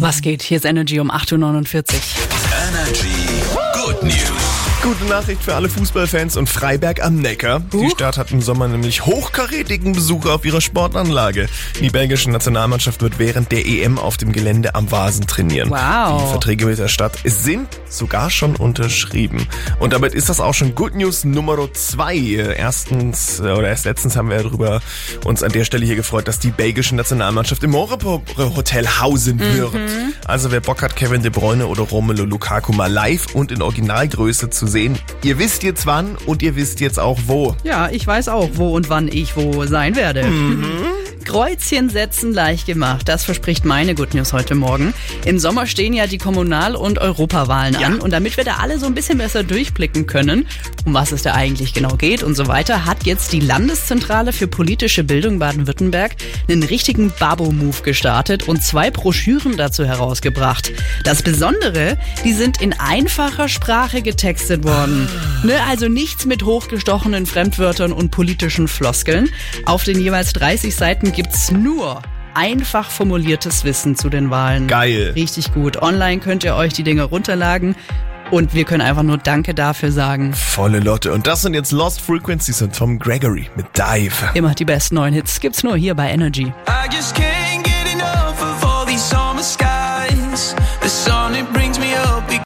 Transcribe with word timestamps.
Was 0.00 0.22
geht? 0.22 0.42
Hier 0.42 0.56
ist 0.56 0.64
Energy 0.64 0.98
um 1.00 1.10
8.49 1.10 1.34
Uhr. 1.34 2.00
Energy. 2.70 3.15
Gute 4.86 5.04
Nachricht 5.06 5.42
für 5.42 5.56
alle 5.56 5.68
Fußballfans 5.68 6.36
und 6.36 6.48
Freiberg 6.48 7.02
am 7.02 7.16
Neckar. 7.16 7.58
Die 7.72 7.90
Stadt 7.90 8.16
hat 8.18 8.30
im 8.30 8.40
Sommer 8.40 8.68
nämlich 8.68 9.04
hochkarätigen 9.04 9.94
Besucher 9.94 10.36
auf 10.36 10.44
ihrer 10.44 10.60
Sportanlage. 10.60 11.48
Die 11.80 11.90
belgische 11.90 12.30
Nationalmannschaft 12.30 13.02
wird 13.02 13.18
während 13.18 13.50
der 13.50 13.66
EM 13.66 13.98
auf 13.98 14.16
dem 14.16 14.30
Gelände 14.30 14.76
am 14.76 14.92
Vasen 14.92 15.26
trainieren. 15.26 15.70
Wow. 15.70 16.22
Die 16.22 16.30
Verträge 16.30 16.66
mit 16.66 16.78
der 16.78 16.86
Stadt 16.86 17.18
sind 17.24 17.66
sogar 17.88 18.30
schon 18.30 18.54
unterschrieben. 18.54 19.48
Und 19.80 19.92
damit 19.92 20.14
ist 20.14 20.28
das 20.28 20.38
auch 20.38 20.54
schon 20.54 20.76
Good 20.76 20.94
News 20.94 21.24
Nummer 21.24 21.58
zwei. 21.72 22.16
Erstens, 22.56 23.40
äh, 23.40 23.42
oder 23.42 23.66
erst 23.66 23.86
letztens 23.86 24.14
haben 24.14 24.30
wir 24.30 24.40
darüber 24.40 24.80
uns 25.24 25.42
an 25.42 25.50
der 25.50 25.64
Stelle 25.64 25.84
hier 25.84 25.96
gefreut, 25.96 26.28
dass 26.28 26.38
die 26.38 26.52
belgische 26.52 26.94
Nationalmannschaft 26.94 27.64
im 27.64 27.72
Montreal 27.72 28.22
Hotel 28.38 28.86
hausen 29.00 29.40
wird. 29.40 29.72
Also 30.26 30.52
wer 30.52 30.60
Bock 30.60 30.82
hat, 30.82 30.94
Kevin 30.94 31.22
De 31.22 31.32
Bruyne 31.32 31.66
oder 31.66 31.82
Romelu 31.82 32.24
Lukaku 32.24 32.72
mal 32.72 32.92
live 32.92 33.34
und 33.34 33.50
in 33.50 33.62
Originalgröße 33.62 34.48
zu 34.48 34.68
sehen, 34.68 34.75
ihr 34.76 35.38
wisst 35.38 35.62
jetzt 35.62 35.86
wann 35.86 36.16
und 36.26 36.42
ihr 36.42 36.54
wisst 36.54 36.80
jetzt 36.80 37.00
auch 37.00 37.18
wo. 37.26 37.56
Ja, 37.64 37.88
ich 37.90 38.06
weiß 38.06 38.28
auch, 38.28 38.50
wo 38.54 38.74
und 38.74 38.90
wann 38.90 39.08
ich 39.08 39.36
wo 39.36 39.64
sein 39.64 39.96
werde. 39.96 40.24
Kreuzchen 41.26 41.90
setzen 41.90 42.32
leicht 42.32 42.66
gemacht. 42.66 43.08
Das 43.08 43.24
verspricht 43.24 43.64
meine 43.64 43.96
Good 43.96 44.14
News 44.14 44.32
heute 44.32 44.54
Morgen. 44.54 44.94
Im 45.24 45.40
Sommer 45.40 45.66
stehen 45.66 45.92
ja 45.92 46.06
die 46.06 46.18
Kommunal- 46.18 46.76
und 46.76 47.00
Europawahlen 47.00 47.74
an. 47.74 47.98
Und 47.98 48.12
damit 48.12 48.36
wir 48.36 48.44
da 48.44 48.58
alle 48.58 48.78
so 48.78 48.86
ein 48.86 48.94
bisschen 48.94 49.18
besser 49.18 49.42
durchblicken 49.42 50.06
können, 50.06 50.46
um 50.84 50.94
was 50.94 51.10
es 51.10 51.22
da 51.22 51.34
eigentlich 51.34 51.74
genau 51.74 51.96
geht 51.96 52.22
und 52.22 52.36
so 52.36 52.46
weiter, 52.46 52.84
hat 52.84 53.06
jetzt 53.06 53.32
die 53.32 53.40
Landeszentrale 53.40 54.32
für 54.32 54.46
politische 54.46 55.02
Bildung 55.02 55.40
Baden-Württemberg 55.40 56.14
einen 56.48 56.62
richtigen 56.62 57.12
Babo-Move 57.18 57.82
gestartet 57.82 58.46
und 58.46 58.62
zwei 58.62 58.92
Broschüren 58.92 59.56
dazu 59.56 59.84
herausgebracht. 59.84 60.70
Das 61.02 61.22
Besondere, 61.22 61.98
die 62.24 62.34
sind 62.34 62.62
in 62.62 62.72
einfacher 62.72 63.48
Sprache 63.48 64.00
getextet 64.00 64.62
worden. 64.62 65.08
Ne, 65.42 65.54
also 65.68 65.88
nichts 65.88 66.24
mit 66.24 66.44
hochgestochenen 66.44 67.26
Fremdwörtern 67.26 67.92
und 67.92 68.12
politischen 68.12 68.68
Floskeln. 68.68 69.28
Auf 69.64 69.82
den 69.82 69.98
jeweils 69.98 70.32
30 70.32 70.74
Seiten 70.76 71.15
gibt's 71.16 71.50
nur 71.50 72.02
einfach 72.34 72.90
formuliertes 72.90 73.64
Wissen 73.64 73.96
zu 73.96 74.10
den 74.10 74.28
Wahlen. 74.28 74.68
Geil. 74.68 75.12
Richtig 75.16 75.54
gut. 75.54 75.80
Online 75.80 76.20
könnt 76.20 76.44
ihr 76.44 76.54
euch 76.54 76.74
die 76.74 76.82
Dinge 76.82 77.04
runterladen. 77.04 77.74
Und 78.30 78.54
wir 78.54 78.64
können 78.64 78.82
einfach 78.82 79.02
nur 79.02 79.16
Danke 79.16 79.54
dafür 79.54 79.92
sagen. 79.92 80.34
Volle 80.34 80.80
Lotte. 80.80 81.14
Und 81.14 81.26
das 81.26 81.40
sind 81.40 81.54
jetzt 81.54 81.72
Lost 81.72 82.02
Frequencies 82.02 82.60
und 82.60 82.76
Tom 82.76 82.98
Gregory 82.98 83.48
mit 83.56 83.66
Dive. 83.78 84.30
Immer 84.34 84.54
die 84.54 84.66
besten 84.66 84.96
neuen 84.96 85.14
Hits 85.14 85.40
gibt's 85.40 85.62
nur 85.62 85.76
hier 85.76 85.94
bei 85.94 86.10
Energy. 86.10 86.52
I 86.68 86.94
just 86.94 87.16
can't 87.16 87.35